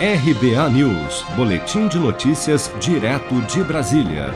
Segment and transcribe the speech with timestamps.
[0.00, 4.32] RBA News, Boletim de Notícias, direto de Brasília.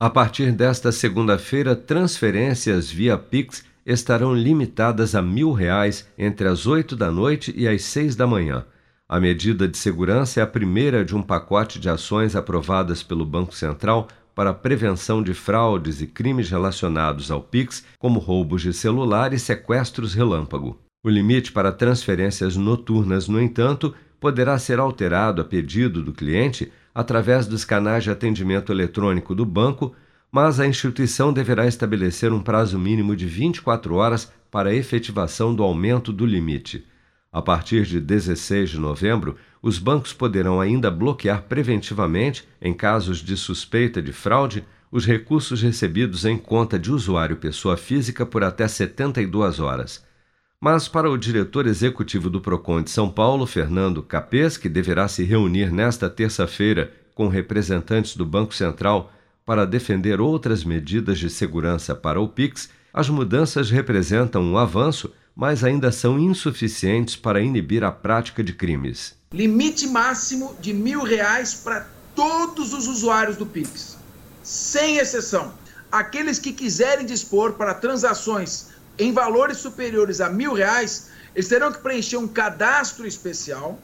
[0.00, 6.96] A partir desta segunda-feira, transferências via Pix estarão limitadas a mil reais entre as oito
[6.96, 8.66] da noite e as seis da manhã.
[9.08, 13.54] A medida de segurança é a primeira de um pacote de ações aprovadas pelo Banco
[13.54, 19.32] Central para a prevenção de fraudes e crimes relacionados ao Pix, como roubos de celular
[19.32, 20.80] e sequestros relâmpago.
[21.04, 27.46] O limite para transferências noturnas, no entanto, poderá ser alterado a pedido do cliente através
[27.46, 29.94] dos canais de atendimento eletrônico do banco,
[30.32, 35.62] mas a instituição deverá estabelecer um prazo mínimo de 24 horas para a efetivação do
[35.62, 36.86] aumento do limite.
[37.30, 43.36] A partir de 16 de novembro, os bancos poderão ainda bloquear preventivamente, em casos de
[43.36, 49.60] suspeita de fraude, os recursos recebidos em conta de usuário pessoa física por até 72
[49.60, 50.02] horas.
[50.64, 55.22] Mas para o diretor executivo do Procon de São Paulo, Fernando Capês, que deverá se
[55.22, 59.12] reunir nesta terça-feira com representantes do Banco Central
[59.44, 65.62] para defender outras medidas de segurança para o Pix, as mudanças representam um avanço, mas
[65.62, 69.14] ainda são insuficientes para inibir a prática de crimes.
[69.34, 73.98] Limite máximo de mil reais para todos os usuários do Pix,
[74.42, 75.52] sem exceção.
[75.92, 81.78] Aqueles que quiserem dispor para transações em valores superiores a mil reais, eles terão que
[81.78, 83.78] preencher um cadastro especial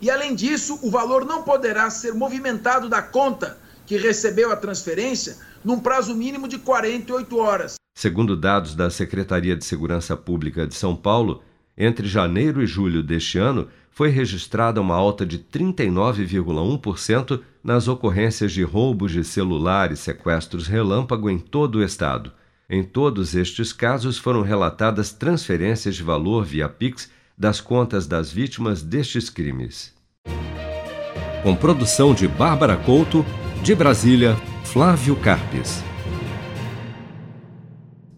[0.00, 5.36] e, além disso, o valor não poderá ser movimentado da conta que recebeu a transferência
[5.64, 7.76] num prazo mínimo de 48 horas.
[7.96, 11.42] Segundo dados da Secretaria de Segurança Pública de São Paulo,
[11.76, 18.62] entre janeiro e julho deste ano, foi registrada uma alta de 39,1% nas ocorrências de
[18.62, 22.30] roubos de celular e sequestros relâmpago em todo o estado.
[22.70, 28.82] Em todos estes casos foram relatadas transferências de valor via Pix das contas das vítimas
[28.82, 29.94] destes crimes.
[31.42, 33.24] Com produção de Bárbara Couto,
[33.62, 35.82] de Brasília, Flávio Carpes.